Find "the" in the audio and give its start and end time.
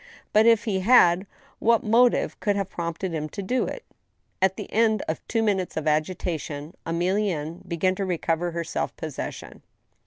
4.57-4.67